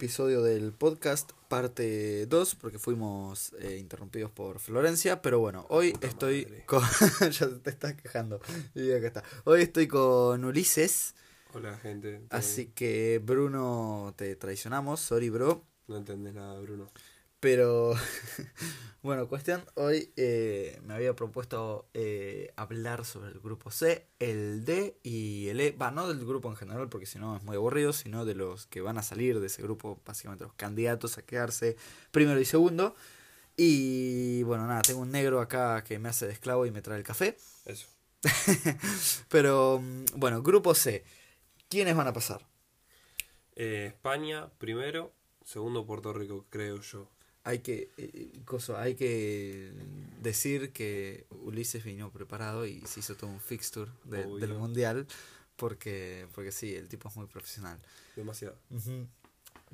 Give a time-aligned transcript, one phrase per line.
[0.00, 6.46] episodio del podcast, parte 2, porque fuimos eh, interrumpidos por Florencia, pero bueno, hoy estoy
[6.46, 6.64] madre.
[6.64, 6.82] con...
[7.30, 8.40] ya te estás quejando.
[8.74, 9.24] Y acá está.
[9.44, 11.14] Hoy estoy con Ulises,
[11.52, 12.20] Hola gente.
[12.30, 12.72] ¿todo así bien?
[12.76, 15.66] que Bruno te traicionamos, sorry bro.
[15.86, 16.90] No entendés nada, Bruno.
[17.40, 17.94] Pero
[19.02, 24.98] bueno, cuestión, hoy eh, me había propuesto eh, hablar sobre el grupo C, el D
[25.02, 27.94] y el E, va, no del grupo en general porque si no es muy aburrido,
[27.94, 31.76] sino de los que van a salir de ese grupo, básicamente los candidatos a quedarse
[32.10, 32.94] primero y segundo.
[33.56, 36.98] Y bueno, nada, tengo un negro acá que me hace de esclavo y me trae
[36.98, 37.36] el café.
[37.64, 37.88] Eso.
[39.28, 41.04] Pero mm, bueno, grupo C,
[41.68, 42.46] ¿quiénes van a pasar?
[43.56, 45.12] Eh, España primero,
[45.44, 47.08] segundo Puerto Rico, creo yo.
[47.50, 49.72] Hay que, eh, coso, hay que
[50.22, 55.06] decir que Ulises vino preparado y se hizo todo un fixture de- del mundial
[55.56, 57.78] porque, porque sí, el tipo es muy profesional.
[58.16, 58.56] Demasiado.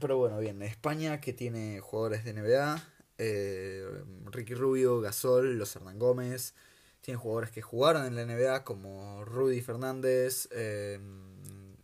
[0.01, 2.83] Pero bueno, bien, España que tiene jugadores de NBA,
[3.19, 3.87] eh,
[4.31, 6.55] Ricky Rubio, Gasol, los Hernán Gómez,
[7.03, 10.99] tiene jugadores que jugaron en la NBA como Rudy Fernández, eh,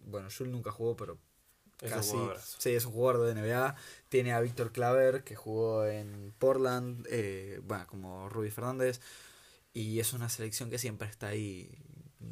[0.07, 1.19] bueno, Jules nunca jugó, pero
[1.83, 2.11] Es un casi.
[2.13, 2.57] jugadorazo.
[2.61, 3.77] Sí, es un jugador de NBA.
[4.09, 9.01] Tiene a Víctor Claver, que jugó en Portland, eh, bueno, como Rudy Fernández.
[9.75, 11.71] Y es una selección que siempre está ahí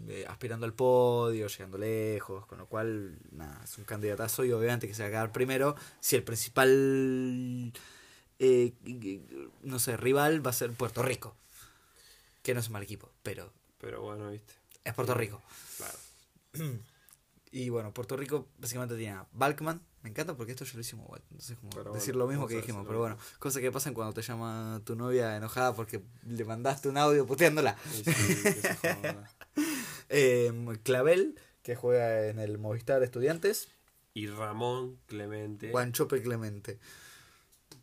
[0.09, 4.87] eh, aspirando al podio, llegando lejos, con lo cual, nada, es un candidatazo y obviamente
[4.87, 7.73] que se va a quedar primero si el principal,
[8.39, 8.73] eh,
[9.63, 11.35] no sé, rival va a ser Puerto Rico.
[12.43, 14.53] Que no es un mal equipo, pero Pero bueno, viste.
[14.85, 15.43] es Puerto Rico.
[15.79, 15.99] Claro.
[17.53, 19.83] Y bueno, Puerto Rico básicamente tiene a Balkman.
[20.03, 21.23] Me encanta porque esto ya lo hicimos igual.
[21.31, 22.87] Entonces, como Pero decir bueno, lo mismo que dijimos.
[22.87, 26.97] Pero bueno, cosas que pasan cuando te llama tu novia enojada porque le mandaste un
[26.97, 27.77] audio puteándola.
[27.91, 28.05] Sí,
[28.83, 29.31] joda.
[30.13, 33.69] Eh, Clavel, que juega en el Movistar Estudiantes.
[34.13, 36.81] Y Ramón Clemente, Guanchope Clemente.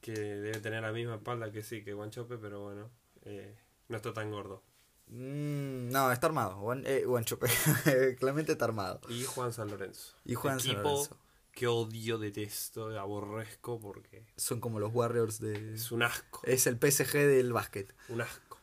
[0.02, 2.90] que debe tener la misma espalda que sí, que Guanchope, pero bueno,
[3.24, 3.56] eh,
[3.88, 4.62] no está tan gordo.
[5.10, 6.60] Mm, no, está armado.
[6.62, 7.06] Guan- eh.
[8.20, 9.00] Clemente está armado.
[9.10, 10.14] Y Juan San Lorenzo.
[10.26, 11.18] Y Juan San Equipo Lorenzo.
[11.52, 15.76] que odio, detesto, aborrezco porque Son como los Warriors de.
[15.76, 16.42] es un asco.
[16.44, 17.94] Es el PSG del básquet.
[18.10, 18.58] Un asco.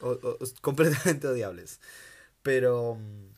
[0.00, 1.80] O- completamente odiables.
[2.42, 2.96] Pero.
[2.96, 3.28] mm,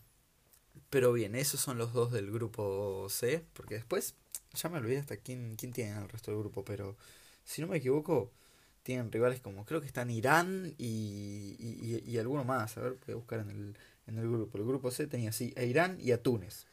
[0.90, 3.44] Pero bien, esos son los dos del grupo C.
[3.54, 4.14] Porque después.
[4.54, 6.64] Ya me olvidé hasta quién, quién tiene el resto del grupo.
[6.64, 6.96] Pero.
[7.44, 8.32] Si no me equivoco.
[8.82, 9.64] Tienen rivales como.
[9.64, 11.56] Creo que están Irán y.
[11.58, 12.76] Y, y- y alguno más.
[12.76, 13.76] A ver, voy a buscar en el,
[14.06, 14.58] en el grupo.
[14.58, 15.52] El grupo C tenía así.
[15.56, 16.66] A Irán y a Túnez.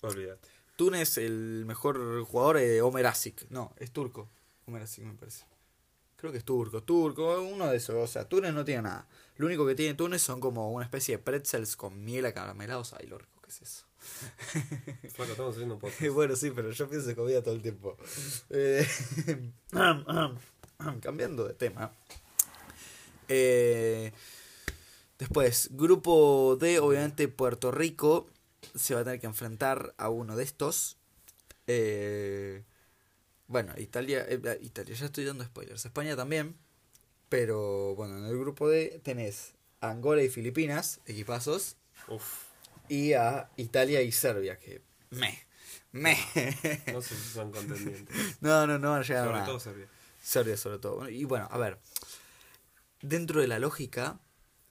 [0.00, 0.48] Olvídate.
[0.76, 3.48] Túnez, el mejor jugador es Omer Asik.
[3.50, 4.28] No, es turco.
[4.66, 5.44] Omer Asik me parece.
[6.16, 7.96] Creo que es turco, turco, uno de esos.
[7.96, 9.06] O sea, Túnez no tiene nada.
[9.36, 12.92] Lo único que tiene Túnez son como una especie de pretzels con miel acaramelados.
[12.94, 13.86] Ay, lo rico que es eso.
[15.14, 16.06] Flaco, estamos haciendo un podcast.
[16.14, 17.96] bueno, sí, pero yo pienso en comida todo el tiempo.
[18.50, 18.86] Eh,
[21.02, 21.92] cambiando de tema.
[23.28, 24.12] Eh,
[25.18, 28.28] después, grupo D, obviamente Puerto Rico
[28.74, 30.96] se va a tener que enfrentar a uno de estos.
[31.66, 32.62] Eh,
[33.46, 35.84] bueno, Italia, eh, Italia, ya estoy dando spoilers.
[35.84, 36.56] España también.
[37.28, 41.76] Pero bueno, en el grupo D tenés a Angola y Filipinas, equipazos,
[42.08, 42.44] Uf,
[42.88, 45.38] y a Italia y Serbia, que me,
[45.92, 46.16] me.
[46.92, 48.14] no sé si son contendientes.
[48.42, 49.46] No, no, no van a llegar a Sobre nada.
[49.46, 49.88] todo Serbia.
[50.22, 51.08] Serbia sobre todo.
[51.08, 51.78] Y bueno, a ver.
[53.02, 54.20] Dentro de la lógica,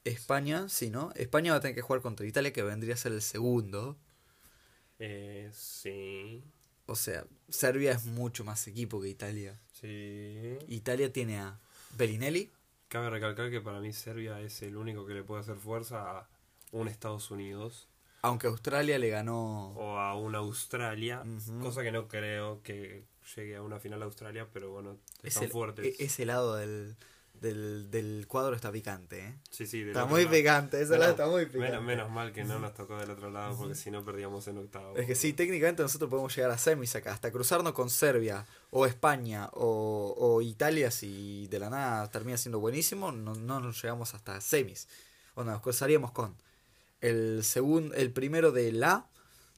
[0.05, 1.11] España, sí, ¿no?
[1.15, 3.97] España va a tener que jugar contra Italia, que vendría a ser el segundo.
[4.99, 6.43] Eh, sí,
[6.85, 9.59] O sea, Serbia es mucho más equipo que Italia.
[9.73, 10.57] sí.
[10.67, 11.59] Italia tiene a
[11.97, 12.49] Bellinelli,
[12.87, 16.29] Cabe recalcar que para mí Serbia es el único que le puede hacer fuerza a
[16.71, 17.87] un Estados Unidos
[18.23, 19.69] aunque Australia le ganó.
[19.71, 21.23] o a una Australia,
[21.61, 25.49] cosa que no creo que llegue a una final Australia, pero bueno, Es están el-
[25.51, 25.85] fuertes.
[25.99, 26.95] e- ese lado del,
[27.33, 29.35] del, del cuadro está picante, ¿eh?
[29.49, 30.35] sí, sí, del Está muy lado.
[30.35, 31.67] picante, ese Menos- lado está muy picante.
[31.69, 34.57] Menos, menos mal que no nos tocó del otro lado, porque si no perdíamos en
[34.59, 34.95] octavo.
[34.97, 38.85] Es que sí, técnicamente nosotros podemos llegar a semis acá, hasta cruzarnos con Serbia o
[38.85, 44.13] España o, o Italia, si de la nada termina siendo buenísimo, no, no nos llegamos
[44.13, 44.87] hasta semis.
[45.33, 46.35] O nos cruzaríamos con
[46.99, 49.07] el segundo, el primero de la,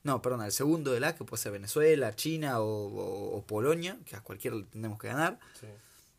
[0.03, 3.97] no, perdón, el segundo de la, que puede ser Venezuela, China o, o- o Polonia,
[4.05, 5.39] que a cualquiera le tendremos que ganar.
[5.59, 5.67] Sí.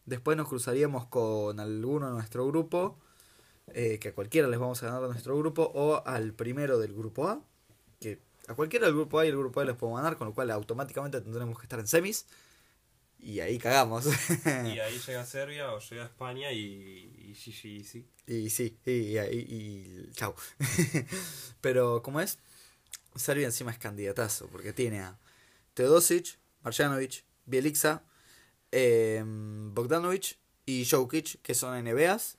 [0.07, 2.99] Después nos cruzaríamos con alguno de nuestro grupo,
[3.69, 6.93] eh, que a cualquiera les vamos a ganar de nuestro grupo, o al primero del
[6.95, 7.41] grupo A,
[8.01, 10.35] que a cualquiera del grupo A y el grupo A les podemos ganar, con lo
[10.35, 12.27] cual automáticamente tendremos que estar en semis,
[13.19, 14.05] y ahí cagamos.
[14.07, 14.49] Y
[14.81, 18.07] ahí llega Serbia o llega España y, y sí, sí, sí.
[18.27, 20.35] y sí, y, y, y- y- chau.
[21.61, 22.39] Pero, ¿cómo es?
[23.15, 25.19] Serbia encima es candidatazo, porque tiene a
[25.75, 28.03] Teodosic, Marjanovic, Bielica,
[28.73, 32.39] eh, Bogdanovic y Jokic, que son NBAs.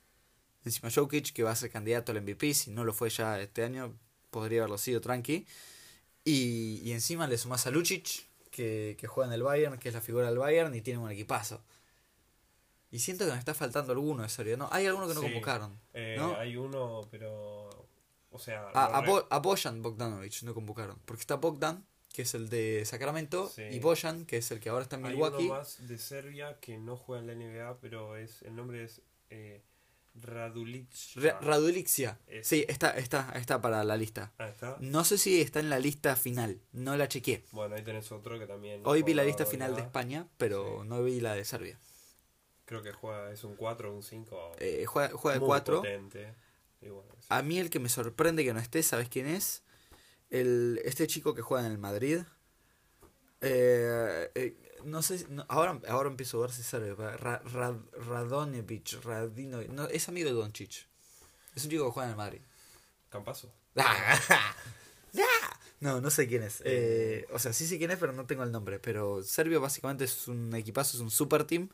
[0.64, 3.62] Encima Jokic, que va a ser candidato al MVP, si no lo fue ya este
[3.64, 3.96] año,
[4.30, 5.46] podría haberlo sido tranqui.
[6.24, 9.94] Y, y encima le sumás a Lucic, que, que juega en el Bayern, que es
[9.94, 11.62] la figura del Bayern, y tiene un equipazo.
[12.90, 14.68] Y siento que me está faltando alguno de serio, ¿no?
[14.72, 15.26] Hay alguno que no Sí.
[15.26, 15.78] convocaron.
[15.94, 16.34] Eh, ¿No?
[16.36, 17.85] Hay uno, pero.
[18.36, 18.68] O sea.
[18.74, 20.98] A, lo a, Bojan Bogdanovic no convocaron.
[21.04, 23.62] Porque está Bogdan, que es el de Sacramento, Sí.
[23.62, 25.44] y Bojan, que es el que ahora está en Hay Milwaukee.
[25.46, 29.02] uno más de Serbia que no juega en la NBA, pero es el nombre es
[29.30, 29.62] eh,
[31.42, 32.18] Radulixia.
[32.26, 34.32] Es- Sí, está, está, está para la lista.
[34.38, 34.76] Ah, está.
[34.80, 37.44] No sé si está en la lista final, no la chequeé.
[37.52, 38.82] Bueno, ahí tenés otro que también.
[38.84, 40.88] Hoy vi la lista final de España, pero Sí.
[40.88, 41.78] no vi la de Serbia.
[42.64, 44.52] Creo que juega, es un 4 o un 5.
[44.58, 45.76] Eh, juega, juega de muy 4.
[45.78, 46.34] potente.
[46.80, 47.26] Y bueno, sí.
[47.28, 49.62] A mí el que me sorprende que no esté, ¿sabes quién es?
[50.30, 52.20] El, este chico que juega en el Madrid.
[53.40, 56.94] Eh, eh, no sé, no, ahora, ahora empiezo a ver si sabe.
[56.94, 60.86] Ra, Ra- Radonjevic, Radino, no, es amigo de Doncic.
[61.54, 62.40] Es un chico que juega en el Madrid.
[63.10, 63.52] Campazo.
[65.80, 66.62] No, no sé quién es.
[66.64, 68.78] Eh, o sea, sí sé quién es, pero no tengo el nombre.
[68.78, 71.68] Pero Serbia básicamente es un equipazo, es un super team.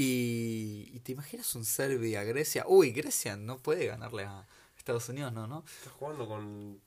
[0.00, 2.64] Y, y te imaginas un Serbia-Grecia.
[2.68, 4.46] Uy, Grecia no puede ganarle a
[4.76, 5.64] Estados Unidos, no, ¿no?
[5.66, 6.80] Está jugando con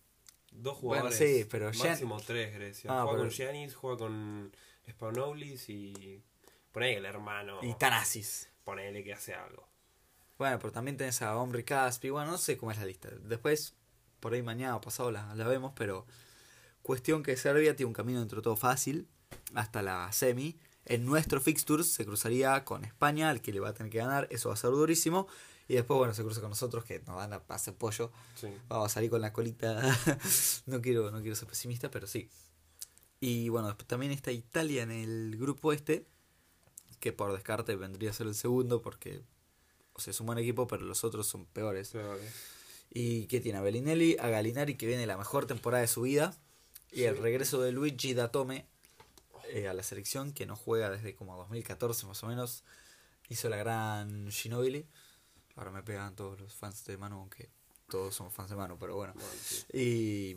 [0.52, 1.18] dos Bueno, jugadores.
[1.18, 2.90] sí, pero Gian- máximo tres, Grecia.
[2.90, 4.52] Ah, juega pero- con Giannis, juega con
[4.90, 6.24] Spawnoulis y.
[6.72, 7.60] Ponele el hermano.
[7.64, 8.48] Y Tanasis.
[8.64, 9.68] Ponele que hace algo.
[10.38, 12.10] Bueno, pero también tenés a Omri Caspi.
[12.12, 13.10] Bueno, no sé cómo es la lista.
[13.10, 13.76] Después,
[14.22, 16.06] por ahí mañana o pasado la, la vemos, pero
[16.82, 19.10] cuestión que Serbia tiene un camino dentro de todo fácil
[19.54, 20.58] hasta la semi.
[20.86, 24.28] En nuestro fixtures se cruzaría con España, al que le va a tener que ganar.
[24.32, 25.28] Eso va a ser durísimo.
[25.68, 28.12] Y después, bueno, se cruza con nosotros, que nos van a hacer pollo.
[28.36, 28.48] Sí.
[28.68, 29.82] Vamos a salir con la colita.
[30.66, 32.30] no quiero no quiero ser pesimista, pero sí.
[33.20, 36.08] Y bueno, después también está Italia en el grupo este,
[37.00, 39.22] que por descarte vendría a ser el segundo, porque
[39.94, 41.94] o sea, es un buen equipo, pero los otros son peores.
[42.90, 46.36] Y que tiene a Bellinelli, a Galinari, que viene la mejor temporada de su vida,
[46.92, 48.66] y el regreso de Luigi Datome
[49.52, 52.64] eh, a la selección, que no juega desde como 2014 más o menos.
[53.30, 54.88] Hizo la gran Ginobili.
[55.56, 57.50] Ahora me pegan todos los fans de Manu, aunque
[57.90, 59.14] todos somos fans de Manu, pero bueno.
[59.74, 60.36] Y,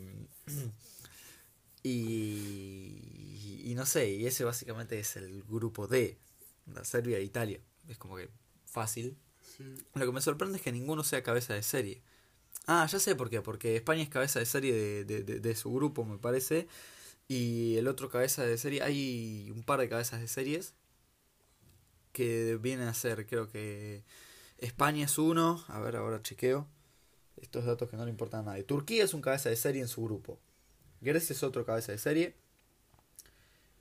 [1.83, 6.17] y, y no sé, y ese básicamente es el grupo D,
[6.73, 7.59] la Serbia e Italia.
[7.87, 8.29] Es como que
[8.65, 9.17] fácil.
[9.93, 12.01] Lo que me sorprende es que ninguno sea cabeza de serie.
[12.67, 15.55] Ah, ya sé por qué, porque España es cabeza de serie de, de, de- de
[15.55, 16.67] su grupo, me parece.
[17.27, 20.73] Y el otro cabeza de serie, hay un par de cabezas de series
[22.11, 24.03] que vienen a ser, creo que
[24.59, 26.67] España es uno, a ver, ahora chequeo.
[27.37, 28.63] Estos datos que no le importan a nadie.
[28.63, 30.39] Turquía es un cabeza de serie en su grupo.
[31.01, 32.35] Grecia es otro cabeza de serie.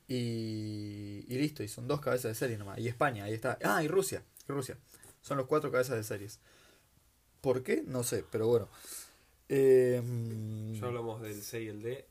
[0.09, 2.79] Y, y listo, y son dos cabezas de serie nomás.
[2.79, 3.59] Y España, ahí está.
[3.63, 4.23] Ah, y Rusia.
[4.49, 4.77] y Rusia.
[5.23, 6.41] Son los cuatro cabezas de series.
[7.41, 7.83] ¿Por qué?
[7.87, 8.69] No sé, pero bueno.
[9.49, 10.03] Eh,
[10.81, 12.07] Ya hablamos del C y el D.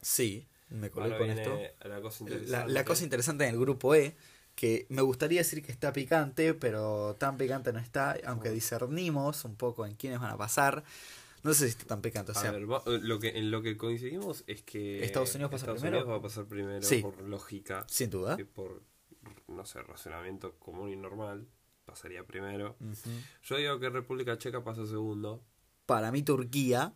[0.00, 1.58] sí, me colé con esto.
[1.84, 2.72] la cosa La, interesante.
[2.72, 4.16] la cosa interesante en el grupo E,
[4.54, 9.56] que me gustaría decir que está picante, pero tan picante no está, aunque discernimos un
[9.56, 10.82] poco en quiénes van a pasar.
[11.42, 13.62] No sé si está tan picante, o sea, A ver, va- lo que, en lo
[13.62, 15.98] que coincidimos es que Estados Unidos pasa Estados primero.
[16.04, 17.00] Unidos va a pasar primero Sí.
[17.00, 18.36] por lógica, sin duda.
[18.36, 18.82] que por,
[19.48, 21.46] no sé, razonamiento común y normal,
[21.86, 22.76] pasaría primero.
[23.42, 25.42] Yo digo que República Checa pasa segundo.
[25.86, 26.92] Para mí Turquía,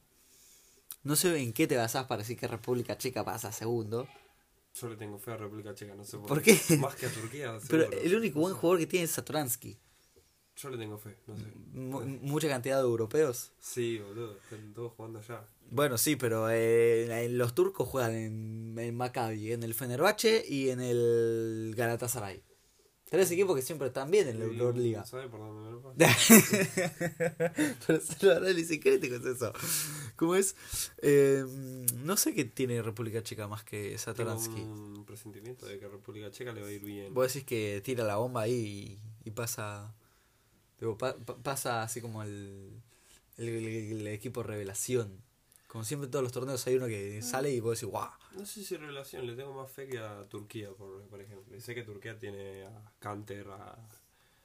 [1.05, 4.09] no sé en qué te basás para decir que República Checa pasa segundo,
[4.75, 6.59] Yo le tengo fe a República Checa, no sé por, ¿Por qué?
[6.81, 8.03] Más que a Turquía, pero seguro.
[8.03, 8.61] el único No buen sé.
[8.61, 9.79] jugador que tiene es Satoransky.
[10.57, 11.45] Yo le tengo fe, no sé.
[11.73, 13.53] Mu- mucha cantidad de europeos.
[13.59, 15.45] Sí, boludo, están todos jugando allá.
[15.71, 20.81] Bueno, sí, pero eh, los turcos juegan en, en Maccabi, en el Fenerbahce y en
[20.81, 22.43] el Galatasaray.
[23.15, 25.05] Tres equipos que siempre están bien en la Euroliga.
[25.07, 25.65] ¿Sabe por dónde
[27.87, 29.53] pero es el análisis crítico es eso.
[30.17, 30.57] ¿Cómo es?
[30.99, 31.45] Eh,
[32.05, 34.61] no sé qué tiene República Checa más que Tengo Satoransky.
[34.61, 37.15] un presentimiento de que República Checa le va a ir bien.
[37.15, 39.95] Vos decís que tira la bomba ahí y, y pasa.
[40.81, 42.71] digo, pa- pa- pasa así como el,
[43.37, 45.23] el, el- el equipo revelación.
[45.75, 48.09] Como siempre en todos los torneos hay uno que sale y vos decís, guau.
[48.37, 51.57] No sé si revelación, le tengo más fe que a Turquía, por, por ejemplo.
[51.57, 53.77] Y sé que Turquía tiene a Canter, a...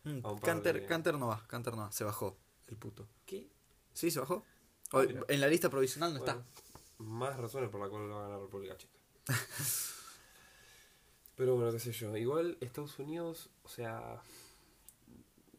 [0.05, 2.77] Mm, A un par Canter, de- Canter no va, Canter no va, se bajó el
[2.77, 3.07] puto.
[3.27, 3.47] ¿Qué?
[3.93, 4.43] Sí, se bajó.
[4.91, 6.63] Ah, en la lista provisional no Bueno, está.
[7.03, 8.97] Más razones por las cuales lo va a ganar República Checa.
[11.35, 12.17] Pero bueno, qué sé yo.
[12.17, 14.19] Igual Estados Unidos, o sea,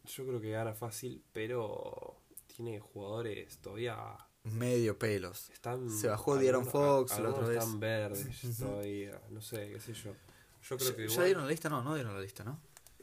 [0.04, 2.16] yo creo que gana fácil, pero
[2.48, 5.50] tiene jugadores todavía Medio pelos.
[5.50, 7.58] están Se bajó algunos- Fox la otra vez.
[7.58, 10.12] están verdes todavía, no sé, qué sé yo.
[10.62, 11.26] Yo creo que ¿Ya igual.
[11.26, 11.68] dieron la lista?
[11.68, 12.60] No, no dieron la lista, ¿no?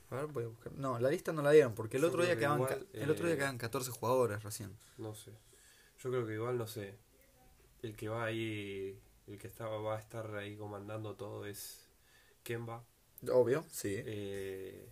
[0.09, 0.71] A ver, voy a buscar.
[0.73, 3.09] No, la lista no la dieron porque el Yo otro día que quedaban igual, el
[3.11, 4.77] otro día eh, quedaban 14 jugadores recién.
[4.97, 5.31] No sé.
[5.99, 6.97] Yo creo que igual, no sé.
[7.81, 8.99] El que va ahí.
[9.27, 11.89] El que estaba, va a estar ahí comandando todo es
[12.43, 12.83] Kemba.
[13.31, 13.93] Obvio, sí.
[13.97, 14.87] Eh,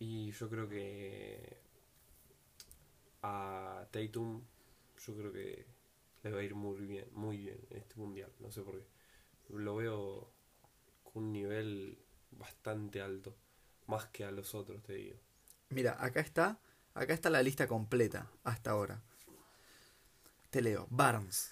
[0.00, 1.58] y yo creo que
[3.24, 4.44] a Tatum,
[5.06, 5.66] yo creo que
[6.22, 8.30] le va a ir muy bien, muy bien en este mundial.
[8.38, 8.86] No sé por qué.
[9.48, 10.30] Lo veo
[11.02, 11.98] con un nivel
[12.32, 13.34] bastante alto,
[13.86, 15.18] más que a los otros, te digo.
[15.70, 16.60] Mira, acá está,
[16.92, 19.02] acá está la lista completa hasta ahora.
[20.50, 20.86] Te leo.
[20.90, 21.50] Barnes,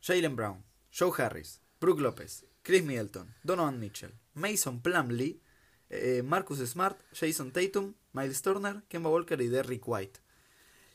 [0.00, 5.40] Jalen Brown, Joe Harris, Brook López, Chris Middleton, Donovan Mitchell, Mason Plumlee,
[5.88, 10.20] eh, Marcus Smart, Jason Tatum, Miles Turner, Kemba Walker y Derrick White.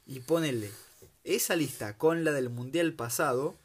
[0.05, 0.69] Y ponele
[1.24, 3.55] esa lista con la del mundial pasado.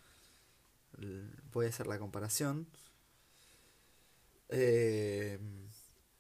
[1.53, 2.67] Voy a hacer la comparación.
[4.49, 5.39] Eh,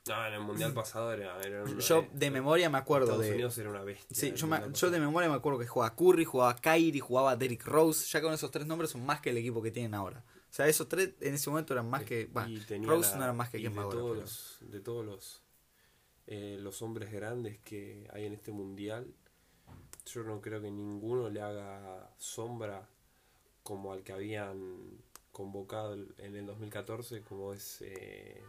[0.08, 1.40] No, en el mundial pasado era.
[1.42, 3.32] era un- yo de memoria me acuerdo Estados de.
[3.32, 4.16] Unidos era una bestia.
[4.16, 7.36] Sí, yo, me- mundial yo de memoria me acuerdo que jugaba Curry, jugaba Kyrie, jugaba
[7.36, 8.06] Derrick Rose.
[8.10, 10.24] Ya con esos tres nombres son más que el equipo que tienen ahora.
[10.50, 12.28] O sea, esos tres en ese momento eran más que.
[12.32, 12.48] bah,
[12.82, 13.98] Rose la- no era más que Kemba de ahora.
[13.98, 15.42] todos pero- los, de todos los
[16.26, 19.06] eh, los hombres grandes que hay en este mundial
[20.12, 22.88] yo no creo que ninguno le haga sombra
[23.62, 24.98] como al que habían
[25.32, 28.42] convocado en el 2014 como es eh,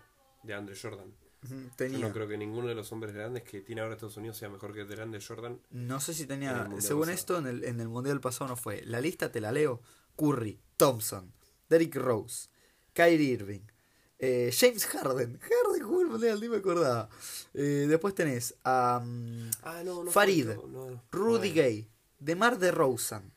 [0.43, 1.11] de Andre Jordan
[1.43, 4.49] yo no creo que ninguno de los hombres grandes que tiene ahora Estados Unidos sea
[4.49, 6.69] mejor que el de Jordan No sé si En tenía.
[6.79, 7.15] Según pasado.
[7.15, 8.83] esto, en el, en el mundial pasado no fue.
[8.85, 9.81] La lista te la leo:
[10.15, 11.33] Curry, Thompson,
[11.67, 12.49] Derrick Rose,
[12.93, 13.61] Kyrie Irving,
[14.23, 15.39] eh, James Harden.
[15.39, 17.09] Harden jugó el mundial, ni me acordaba.
[17.55, 21.03] Eh, después tenés a mm, ah no no Farid, no.
[21.11, 23.33] Rudy Gay, DeMar DeRozan,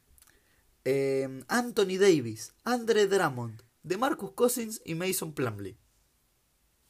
[0.84, 5.78] eh, Anthony Davis, Andre Drummond, DeMarcus Cousins y Mason Plumlee.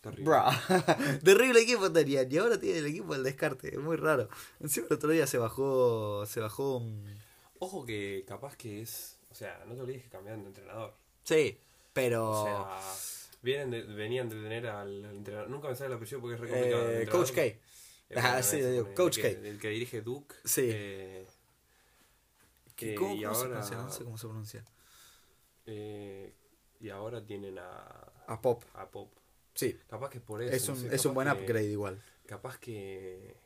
[0.00, 0.34] terrible.
[1.24, 4.28] Terrible equipo tenían y ahora tiene el equipo del descarte, es muy raro.
[4.58, 7.06] Encima el otro día se bajó, se bajó un...
[7.60, 11.58] ojo que capaz que es o sea no te olvides que cambiaron de entrenador Sí,
[11.92, 12.30] pero...
[12.30, 15.48] O sea, vienen de- venían de tener al entrenador.
[15.50, 16.90] Nunca me sale el apellido porque es re complicado.
[16.90, 17.30] eh, Coach.
[17.32, 17.42] K.
[17.44, 17.60] Eh,
[18.16, 19.28] Ah, sí, digo, el Coach que- K.
[19.48, 20.34] El que dirige Duke.
[20.44, 20.62] Sí.
[20.72, 21.26] eh,
[22.76, 23.76] ¿Qué- ¿Cómo, y cómo se pronuncia?
[23.76, 24.64] No sé cómo se pronuncia.
[25.66, 26.34] eh,
[26.80, 28.62] y ahora tienen a, A Pop.
[28.74, 29.10] a Pop.
[29.54, 30.52] Sí, Capaz que es por eso.
[30.54, 32.02] es no un, sé, es un buen que- upgrade igual.
[32.26, 33.36] Capaz que.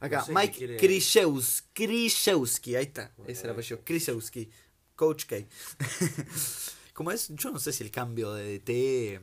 [0.00, 3.84] Acá, no sé, Mike quiere- Krzyzewski, Krzyzewski, ahí está, Bueno, ese es el apellido, ese.
[3.84, 4.50] Krzyzewski,
[4.96, 5.36] Coach K.
[6.98, 7.28] ¿Cómo es?
[7.28, 9.20] Yo no sé si el cambio de DT...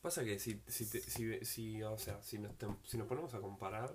[0.00, 3.34] Pasa que si, si, te- si, si, o sea, si, nos, tem- si nos ponemos
[3.34, 3.94] a comparar.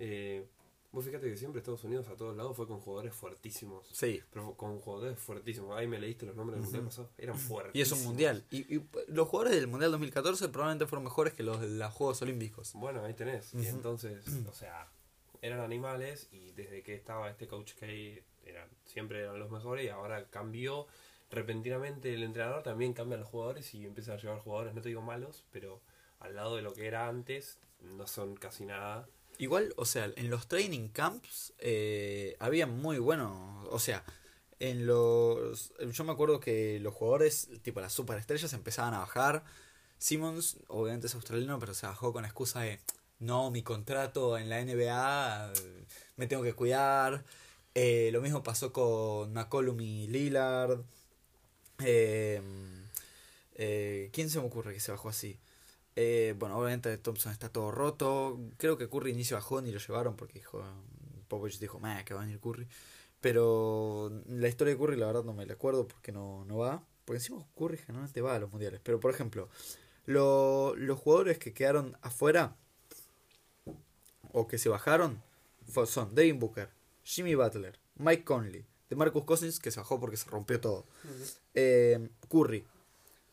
[0.00, 0.44] Eh,
[0.90, 3.86] vos fíjate que siempre Estados Unidos a todos lados fue con jugadores fuertísimos.
[3.92, 5.78] Sí, Pero con jugadores fuertísimos.
[5.78, 7.10] Ahí me leíste los nombres del mundial pasado.
[7.18, 7.76] Eran fuertes.
[7.76, 8.44] y es un mundial.
[8.50, 12.20] Y, y los jugadores del Mundial 2014 probablemente fueron mejores que los de los Juegos
[12.20, 12.72] Olímpicos.
[12.74, 13.54] Bueno, ahí tenés.
[13.54, 14.88] Y entonces, o sea,
[15.40, 17.86] eran animales y desde que estaba este coach K
[18.44, 20.88] eran, siempre eran los mejores y ahora cambió
[21.30, 25.02] repentinamente el entrenador, también cambian los jugadores y empiezan a llevar jugadores, no te digo
[25.02, 25.80] malos, pero
[26.18, 29.08] al lado de lo que era antes, no son casi nada.
[29.38, 34.04] Igual, o sea, en los training camps eh, había muy buenos, o sea,
[34.58, 35.72] en los...
[35.92, 39.42] Yo me acuerdo que los jugadores, tipo las superestrellas, empezaban a bajar.
[39.96, 42.80] Simmons, obviamente es australiano, pero se bajó con la excusa de,
[43.18, 45.52] no, mi contrato en la NBA,
[46.16, 47.24] me tengo que cuidar.
[47.74, 50.80] Eh, lo mismo pasó con McCollum y Lillard.
[51.84, 52.40] Eh,
[53.54, 55.38] eh, ¿Quién se me ocurre que se bajó así?
[55.96, 58.38] Eh, bueno, obviamente Thompson está todo roto.
[58.56, 60.62] Creo que Curry ni se bajó ni lo llevaron porque dijo.
[61.28, 62.66] Popovich dijo, "Meh, que va a venir Curry.
[63.20, 66.82] Pero la historia de Curry, la verdad, no me la acuerdo porque no, no va.
[67.04, 68.80] Porque encima Curry generalmente va a los mundiales.
[68.82, 69.48] Pero por ejemplo,
[70.06, 72.56] lo- los jugadores que quedaron afuera
[74.32, 75.22] o que se bajaron
[75.86, 76.68] son Devin Booker,
[77.04, 80.84] Jimmy Butler, Mike Conley, DeMarcus Cousins, que se bajó porque se rompió todo.
[81.54, 82.66] Eh, Curry,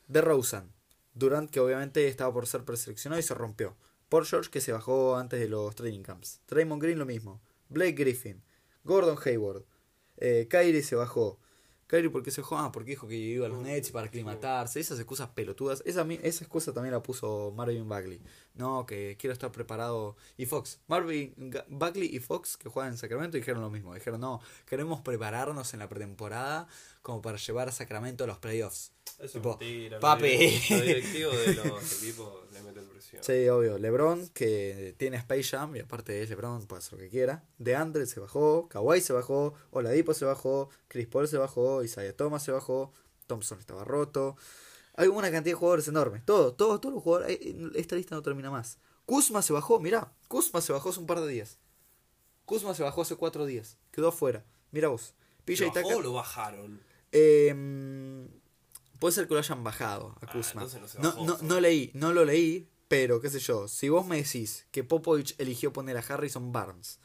[0.07, 0.71] DeRozan,
[1.13, 3.75] Durant, que obviamente estaba por ser preseleccionado y se rompió.
[4.07, 6.39] Paul George, que se bajó antes de los training camps.
[6.47, 7.41] Draymond Green, lo mismo.
[7.69, 8.41] Blake Griffin,
[8.83, 9.65] Gordon Hayward,
[10.17, 11.39] eh, Kyrie se bajó.
[11.87, 12.57] Kyrie, ¿por qué se bajó?
[12.57, 14.79] Ah, porque dijo que iba a los Nets para aclimatarse.
[14.79, 15.81] Esas excusas pelotudas.
[15.85, 18.21] Esa, esa excusa también la puso Marvin Bagley.
[18.57, 20.15] No, que quiero estar preparado.
[20.37, 20.79] Y Fox.
[20.87, 21.33] Marvin
[21.67, 23.93] Bagley y Fox, que juegan en Sacramento, dijeron lo mismo.
[23.93, 26.67] Dijeron, no, queremos prepararnos en la pretemporada
[27.01, 28.91] como para llevar a Sacramento a los playoffs.
[29.19, 29.99] Eso Tipo, es mentira.
[29.99, 30.27] papi.
[30.69, 33.23] De los equipos le meten presión.
[33.23, 33.77] Sí, obvio.
[33.77, 37.43] LeBron, que tiene Space Jam, y aparte de LeBron, puede hacer lo que quiera.
[37.57, 42.15] De Andre se bajó, Kawhi se bajó, Oladipo se bajó, Chris Paul se bajó, Isaiah
[42.15, 42.91] Thomas se bajó,
[43.25, 44.35] Thompson estaba roto.
[44.97, 46.25] Hay una cantidad de jugadores enormes.
[46.25, 47.37] Todos, todos, todos los jugadores.
[47.39, 48.77] eh, Esta lista no termina más.
[49.05, 50.11] Kuzma se bajó, mirá.
[50.27, 51.59] Kuzma se bajó hace un par de días.
[52.45, 53.77] Kuzma se bajó hace cuatro días.
[53.91, 54.43] Quedó afuera.
[54.71, 55.13] Mira vos.
[55.45, 55.97] PJ ¿Lo bajó Tucker.
[55.97, 56.81] o lo bajaron?
[57.13, 58.27] Eh,
[58.99, 60.63] puede ser que lo hayan bajado a Ah, Kuzma.
[60.63, 60.67] no
[60.99, 63.67] no, bajó, no, no leí, no lo leí, pero qué sé yo.
[63.67, 66.99] Si vos me decís que Popovich eligió poner a Harrison Barnes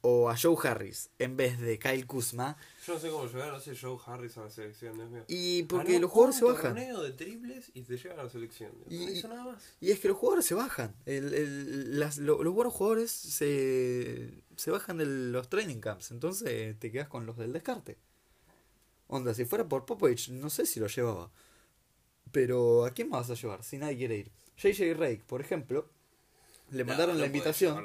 [0.00, 2.56] o a Joe Harris en vez de Kyle Kuzma,
[2.88, 5.24] Yo no sé cómo llegaron a ese Joe Harris a la selección, Dios mío.
[5.28, 6.74] y porque Ganó los jugadores se un bajan.
[6.74, 8.72] torneo de triples y te llegan a la selección.
[8.88, 9.62] Y- no hizo nada más.
[9.80, 10.96] Y es que los jugadores se bajan.
[11.04, 16.10] El- el- las- lo- los buenos jugadores se, se bajan de los training camps.
[16.12, 17.98] Entonces te quedas con los del descarte.
[19.06, 21.30] Onda, si fuera por Popovich, no sé si lo llevaba.
[22.32, 24.30] Pero ¿a quién más vas a llevar si nadie quiere ir?
[24.56, 25.88] JJ Rake, por ejemplo,
[26.70, 27.84] le mandaron No, la no puedes invitación.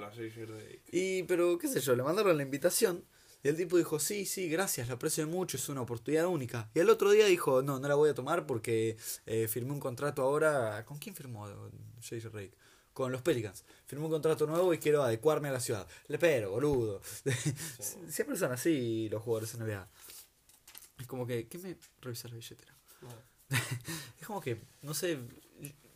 [0.91, 3.03] Y, pero, qué sé yo, le mandaron la invitación.
[3.43, 6.69] Y el tipo dijo, sí, sí, gracias, la aprecio mucho, es una oportunidad única.
[6.73, 8.95] Y el otro día dijo, no, no la voy a tomar porque
[9.25, 10.85] eh, firmé un contrato ahora.
[10.85, 12.29] ¿Con quién firmó J.J.
[12.29, 12.53] Rake?
[12.93, 13.65] Con los Pelicans.
[13.85, 15.85] Firmé un contrato nuevo y quiero adecuarme a la ciudad.
[16.07, 17.01] Le pero, boludo.
[18.07, 19.89] Siempre son así los jugadores NBA.
[20.99, 22.73] Es como que, ¿qué me revisa la billetera?
[23.01, 23.09] No.
[24.21, 25.19] Es como que, no sé,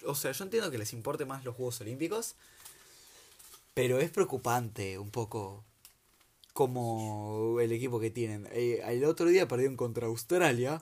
[0.05, 2.35] o sea, yo entiendo que les importe más los Juegos Olímpicos,
[3.73, 5.63] pero es preocupante un poco
[6.57, 8.47] como el equipo que tienen.
[8.51, 10.81] Eh, el otro día perdieron contra Australia,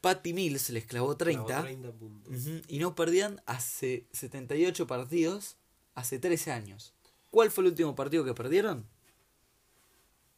[0.00, 2.32] Patty Mills les clavó 30, Clavó 30 puntos.
[2.32, 5.56] ujú, y no perdían hace 78 partidos,
[5.96, 6.94] hace 13 años.
[7.32, 8.86] ¿Cuál fue el último partido que perdieron?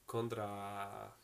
[0.07, 1.15] Contra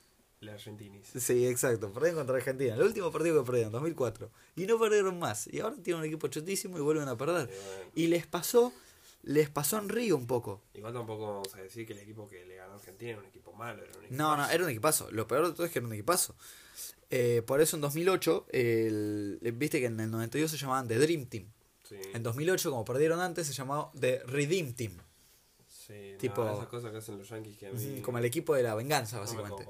[0.40, 1.09] la Argentinis.
[1.17, 2.75] Sí, exacto, perdieron contra Argentina.
[2.75, 4.31] El último partido que perdieron, 2004.
[4.57, 5.47] Y no perdieron más.
[5.50, 7.47] Y ahora tienen un equipo chotísimo y vuelven a perder.
[7.47, 8.75] Bueno, Y les pasó,
[9.22, 10.62] les pasó en Río un poco.
[10.75, 13.26] Igual tampoco vamos a decir que el equipo que le ganó a Argentina era un
[13.26, 13.82] equipo malo.
[13.82, 15.10] Era un equipo No, no, era un equipazo.
[15.10, 16.34] Lo peor de todo es que era un equipazo.
[17.10, 21.26] Eh, por eso en 2008, el, viste que en el 92 se llamaban The Dream
[21.26, 21.46] Team.
[21.85, 24.98] Sí, En 2008, como perdieron antes, se llamaba The Redeem Team.
[25.66, 28.54] sí, no, tipo- esas cosas que hacen los Yankees que a mí Como el equipo
[28.54, 29.64] de la venganza, básicamente.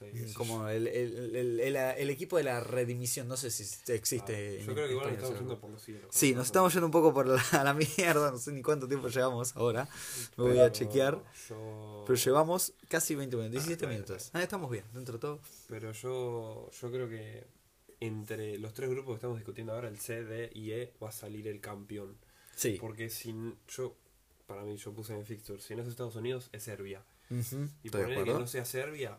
[0.00, 3.28] Sí, Como el, el, el, el- el equipo de la redimición.
[3.28, 4.34] No sé si existe.
[4.34, 6.06] Ah, en- Yo creo que en igual nos estamos yendo por los cielos.
[6.10, 9.08] Sí, nos estamos yendo un poco por la, la mierda, no sé ni cuánto tiempo
[9.08, 9.88] llevamos ahora.
[10.36, 11.22] Me voy a chequear.
[11.48, 14.30] Yo, Pero llevamos casi 20 minutos, 17 bueno, minutos.
[14.32, 15.40] Ah, estamos bien, dentro de todo.
[15.68, 17.46] pero yo, yo creo que
[18.00, 21.12] entre los tres grupos que estamos discutiendo ahora, el C, D y E, va a
[21.12, 22.16] salir el campeón.
[22.56, 22.78] Sí.
[22.80, 23.94] Porque si n- yo,
[24.46, 27.04] para mí, yo puse en el fixture, si no es Estados Unidos, es Serbia.
[27.30, 29.18] Ujú, Y estoy de poner que no sea Serbia,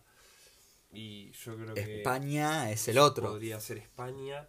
[0.93, 3.30] y yo creo que España es el otro.
[3.30, 4.47] podría ser España.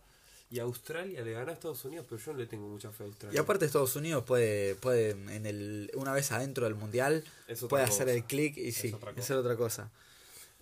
[0.50, 3.06] Y Australia le gana a Estados Unidos, pero yo no le tengo mucha fe a
[3.06, 3.34] Australia.
[3.34, 7.84] Y aparte Estados Unidos puede, puede en el, una vez adentro del mundial, Es puede
[7.84, 7.94] cosa.
[7.94, 9.20] hacer el clic y Es sí, otra cosa.
[9.22, 9.90] hacer otra cosa.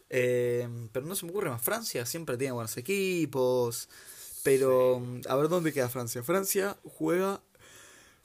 [0.09, 1.61] Eh, pero no se me ocurre más.
[1.61, 3.88] Francia siempre tiene buenos equipos.
[4.45, 6.23] Pero, a ver, ¿dónde queda Francia?
[6.23, 7.40] Francia juega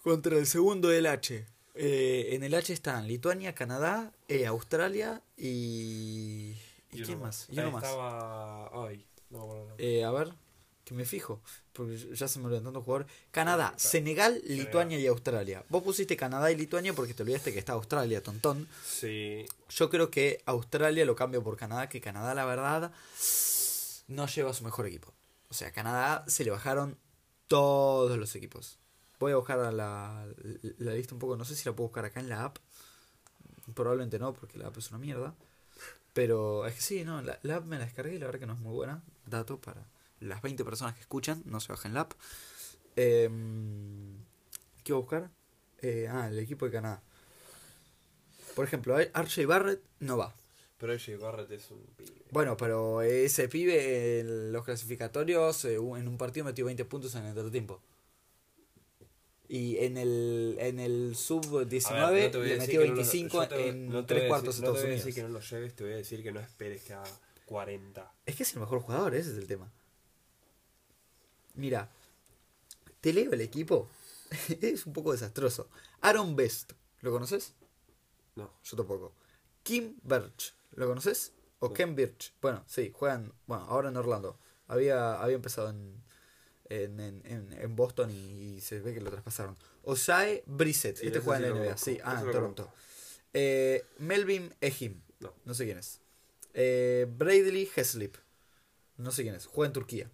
[0.03, 1.45] contra el segundo del H.
[1.73, 6.53] Eh, en el H están Lituania, Canadá, eh, Australia y...
[7.01, 7.47] ¿Y, quién más?
[7.49, 7.83] Y uno más.
[7.83, 8.87] estaba.
[8.87, 9.67] Ay, no.
[9.77, 10.33] Eh, a ver,
[10.85, 11.41] que me fijo,
[11.73, 13.11] porque ya se me olvidan tantos jugadores.
[13.31, 14.57] Canadá, Senegal, Senegal.
[14.57, 15.65] Lituania y Australia.
[15.69, 18.67] Vos pusiste Canadá y Lituania porque te olvidaste que está Australia, tontón.
[18.85, 22.91] Sí, Yo creo que Australia lo cambio por Canadá, que Canadá, la verdad,
[24.07, 25.11] no lleva su mejor equipo.
[25.49, 26.97] O sea, Canadá se le bajaron
[27.47, 28.77] todos los equipos.
[29.19, 30.27] Voy a buscar la,
[30.77, 32.57] la lista un poco, no sé si la puedo buscar acá en la app.
[33.73, 35.33] Probablemente no, porque la app es una mierda.
[36.15, 38.45] Pero es que sí, no, la, la app me la descargué y la verdad que
[38.45, 39.03] no es muy buena.
[39.25, 39.85] Dato para
[40.21, 42.13] las 20 personas que escuchan, no se bajen la app.
[42.95, 44.15] Em,
[44.85, 45.31] ¿Qué voy a buscar?
[45.81, 47.03] Eh, ah, el equipo de Canadá.
[48.55, 50.33] Por ejemplo, RJ Barrett no va.
[50.77, 52.23] pero AJ Barrett es un pibe.
[52.31, 57.23] Bueno, pero ese pibe en los clasificatorios eh, en un partido metió 20 puntos en
[57.23, 57.81] el entretiempo.
[59.47, 62.87] Y en el, en el sub-19 A ver, no te voy a le metió que
[62.87, 64.73] no lo- 25 yo te- en no te 3 voy a cuartos decir- de No
[64.73, 65.05] Estados te voy a Unidos.
[65.05, 67.11] decir que no lo lleves, te voy a decir que no esperes que haga
[67.45, 68.13] 40.
[68.25, 69.71] Es que es el mejor jugador, ese es el tema.
[71.53, 71.89] Mira,
[73.01, 73.89] te leo el equipo.
[74.61, 75.69] es un poco desastroso.
[76.01, 77.53] Aaron Best, ¿lo conoces?
[78.35, 78.51] No.
[78.63, 79.13] Yo tampoco.
[79.63, 81.33] Kim Birch, ¿lo conoces?
[81.59, 81.73] O No.
[81.73, 82.33] Ken Birch.
[82.41, 84.37] Bueno, sí, juegan, bueno, ahora en Orlando.
[84.67, 86.03] Había, había empezado en,
[86.69, 89.55] en, en, en- en Boston y, se ve que lo traspasaron.
[89.83, 92.71] Osae Brissett, Sí, este juega en la NBA, sí, ah, en Toronto.
[93.33, 95.33] Eh, Melvin Ehim, No.
[95.45, 96.01] no sé quién es.
[96.53, 98.15] Eh, Bradley Heslip,
[98.97, 100.11] no sé quién es, juega en Turquía.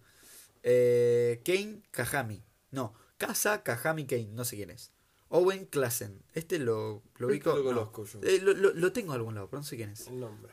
[0.62, 4.90] Eh, Kane Kahami, no, Casa Kahami Kane, no sé quién es.
[5.28, 7.56] Owen Klassen, este lo, lo Este ubico.
[7.56, 7.92] lo no.
[7.92, 8.20] conozco yo.
[8.22, 10.06] Eh, lo, lo- lo tengo a algún lado, pero no sé quién es.
[10.08, 10.52] El nombre.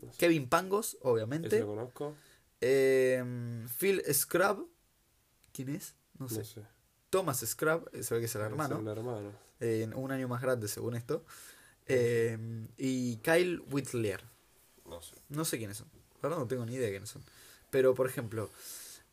[0.00, 0.18] No sé.
[0.18, 1.58] Kevin Pangos, obviamente.
[1.60, 2.14] lo conozco.
[2.60, 3.24] Eh,
[3.78, 4.68] Phil Scrub,
[5.52, 5.94] ¿Quién es?
[6.18, 6.62] No No sé.
[7.10, 8.76] Thomas Scrub, eh, se ve que es el hermano.
[8.76, 9.32] Es el hermano.
[9.60, 11.24] eh, un año más grande según esto.
[11.86, 12.38] Eh,
[12.78, 14.22] y Kyle Whitlier.
[14.86, 15.14] No sé.
[15.28, 15.88] No sé quiénes son.
[16.22, 17.22] La verdad no tengo ni idea de quiénes son.
[17.70, 18.50] Pero, por ejemplo,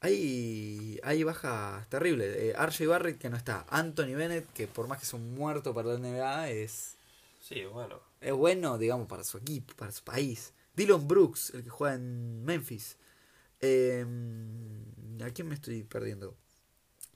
[0.02, 2.36] hay, hay bajas terribles.
[2.38, 3.66] Eh, RJ Barrett que no está.
[3.70, 6.96] Anthony Bennett, que por más que es un muerto para la NBA, es,
[7.42, 8.00] Sí, bueno.
[8.22, 10.54] es bueno, digamos, para su equipo, para su país.
[10.76, 12.98] Dylan Brooks, el que juega en Memphis.
[13.62, 14.06] Eh,
[15.24, 16.38] ¿A quién me estoy perdiendo?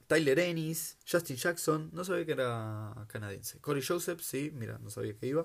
[0.06, 3.58] Tyler Ennis, Justin Jackson, no sabía que era canadiense.
[3.60, 5.44] Corey Joseph, sí, mira, no sabía que iba.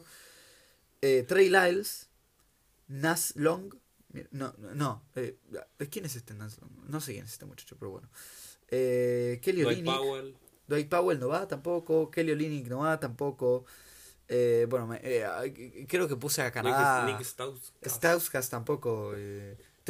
[1.02, 2.10] Eh, Trey Lyles,
[2.90, 3.74] Nas Long,
[4.32, 5.38] no, no, no, eh,
[5.90, 6.72] ¿quién es este Nas Long?
[6.90, 8.10] No sé quién es este muchacho, pero bueno.
[8.68, 10.36] Eh, Kelly Dwight Powell.
[10.68, 13.66] Dwight Powell no va tampoco, Kelly Olynyk no va tampoco.
[14.28, 17.06] Eh, bueno, me- eh, creo que puse a Canadá.
[17.06, 17.94] Nick, Nick Stauskas.
[17.94, 19.14] Stauskas tampoco.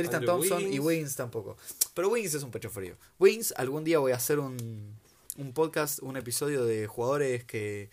[0.04, 0.80] Tristan Andrew Thompson y.
[0.80, 1.58] Wiggins tampoco.
[1.94, 2.96] Pero Wiggins es un pecho frío.
[3.20, 4.96] Wiggins, algún día voy a hacer un,
[5.38, 7.90] un podcast, un episodio de jugadores que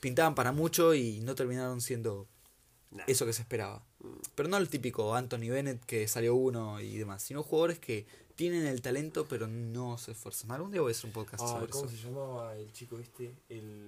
[0.00, 2.26] pintaban para mucho y no terminaron siendo
[2.90, 3.04] Nah.
[3.06, 3.82] eso que se esperaba.
[4.34, 8.66] Pero no el típico Anthony Bennett que salió uno y demás, sino jugadores que tienen
[8.66, 10.50] el talento pero no se esfuerzan.
[10.50, 11.96] Algún día voy a hacer un podcast Ah, sobre ¿Cómo eso.
[11.96, 13.34] se llamaba el chico este?
[13.48, 13.86] El.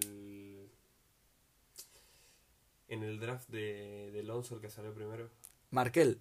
[2.88, 5.28] En el draft de, de Lonzo, el que salió primero.
[5.70, 6.18] Markel.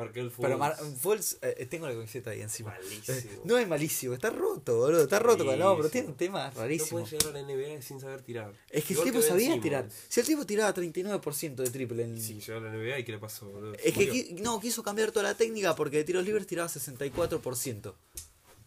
[0.00, 0.42] Markel Fultz.
[0.46, 2.70] Pero Mar Fultz, eh, tengo la camiseta ahí encima.
[2.70, 3.18] Malísimo.
[3.18, 5.02] Eh, No es malísimo, está roto, boludo.
[5.04, 5.84] Está roto con el hombro.
[5.84, 5.90] Malísimo.
[5.90, 6.90] Tiene un tema No rarísimo.
[7.00, 8.52] puede llegar a la NBA sin saber tirar.
[8.70, 9.62] Es que el tipo sabía Simmons.
[9.62, 9.88] tirar.
[10.08, 12.20] Si el tipo tiraba 39% de triple en...
[12.20, 13.74] Sí, llegó a la NBA y ¿qué le pasó, boludo?
[13.74, 17.94] Es que qui- no, quiso cambiar toda la técnica porque de tiros libres tiraba 64%.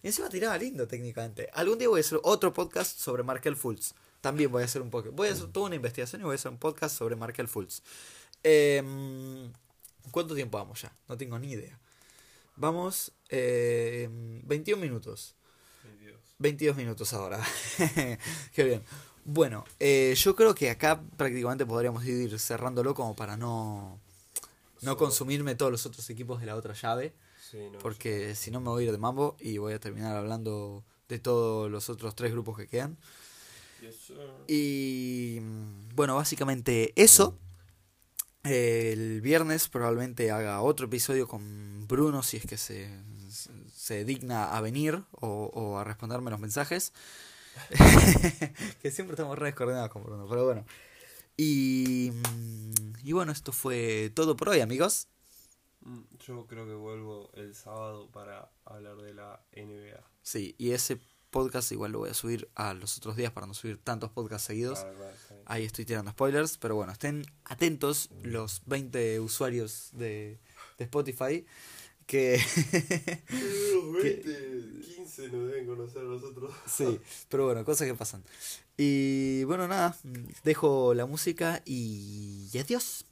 [0.02, 1.50] Y encima tiraba lindo técnicamente.
[1.54, 3.94] Algún día voy a hacer otro podcast sobre Markel Fultz.
[4.22, 5.16] También voy a hacer un podcast.
[5.16, 7.82] Voy a hacer toda una investigación y voy a hacer un podcast sobre Markel Fultz.
[8.44, 9.52] Em,
[10.12, 10.96] ¿Cuánto tiempo vamos ya?
[11.08, 11.80] No tengo ni idea.
[12.56, 14.08] Vamos eh,
[14.44, 15.36] 21 minutos.
[15.84, 16.20] Ay, Dios.
[16.40, 17.42] 22 minutos ahora.
[18.54, 18.84] Qué bien.
[19.26, 24.00] Bueno, eh, yo creo que acá prácticamente podríamos ir cerrándolo como para no,
[24.82, 27.14] no So- consumirme todos los otros equipos de la otra llave.
[27.50, 30.16] Sí, no, Porque si no me voy a ir de mambo y voy a terminar
[30.18, 32.98] hablando de todos los otros tres grupos que quedan.
[33.82, 34.14] Yes.
[34.48, 37.38] Y mm, bueno, básicamente eso.
[38.44, 42.90] El viernes probablemente haga otro episodio con Bruno si es que se,
[43.74, 46.92] se digna a venir o, o a responderme los mensajes.
[48.82, 50.66] que siempre estamos re descoordinados con Bruno, pero bueno.
[51.38, 55.08] Y, mm, y bueno, esto fue todo por hoy, amigos.
[55.82, 60.04] Mm, Yo creo que vuelvo el sábado para hablar de la NBA.
[60.22, 61.00] Sí, y ese
[61.34, 64.48] podcast igual lo voy a subir a los otros días para no subir tantos podcasts
[64.48, 64.80] seguidos.
[64.80, 65.44] Claro, claro.
[65.46, 70.40] Ahí estoy tirando spoilers, pero bueno, estén atentos los 20 usuarios de,
[70.78, 71.46] de Spotify
[72.06, 72.42] que...
[73.30, 76.54] Los 20, 15 nos deben conocer a nosotros.
[76.66, 78.24] sí, pero bueno, cosas que pasan.
[78.78, 79.98] Y bueno, nada,
[80.44, 83.06] dejo la música y adiós.